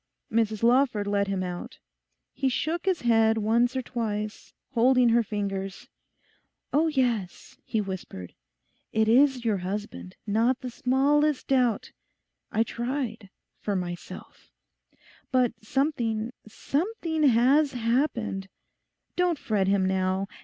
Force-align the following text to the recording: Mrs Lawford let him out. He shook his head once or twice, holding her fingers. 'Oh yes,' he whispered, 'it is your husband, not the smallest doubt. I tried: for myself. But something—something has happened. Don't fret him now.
Mrs 0.31 0.63
Lawford 0.63 1.05
let 1.05 1.27
him 1.27 1.43
out. 1.43 1.77
He 2.33 2.49
shook 2.49 2.85
his 2.85 3.01
head 3.01 3.37
once 3.37 3.75
or 3.75 3.83
twice, 3.83 4.51
holding 4.71 5.09
her 5.09 5.21
fingers. 5.21 5.89
'Oh 6.73 6.87
yes,' 6.87 7.59
he 7.63 7.81
whispered, 7.81 8.33
'it 8.91 9.07
is 9.07 9.45
your 9.45 9.57
husband, 9.57 10.15
not 10.25 10.61
the 10.61 10.71
smallest 10.71 11.49
doubt. 11.49 11.91
I 12.51 12.63
tried: 12.63 13.29
for 13.59 13.75
myself. 13.75 14.49
But 15.31 15.53
something—something 15.63 17.21
has 17.21 17.73
happened. 17.73 18.47
Don't 19.15 19.37
fret 19.37 19.67
him 19.67 19.85
now. 19.85 20.27